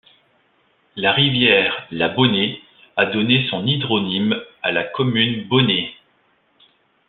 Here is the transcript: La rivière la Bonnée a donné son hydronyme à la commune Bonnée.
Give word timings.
La 0.95 1.11
rivière 1.11 1.85
la 1.91 2.09
Bonnée 2.09 2.59
a 2.97 3.05
donné 3.05 3.45
son 3.51 3.67
hydronyme 3.67 4.35
à 4.63 4.71
la 4.71 4.83
commune 4.83 5.47
Bonnée. 5.47 5.93